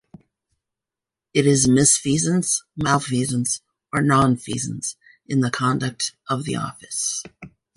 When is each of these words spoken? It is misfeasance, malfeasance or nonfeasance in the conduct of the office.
It 1.31 1.45
is 1.45 1.67
misfeasance, 1.67 2.63
malfeasance 2.75 3.61
or 3.93 4.01
nonfeasance 4.01 4.95
in 5.27 5.41
the 5.41 5.51
conduct 5.51 6.15
of 6.27 6.43
the 6.43 6.55
office. 6.55 7.21